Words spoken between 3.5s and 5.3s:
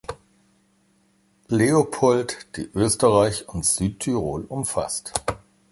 Südtirol umfasst.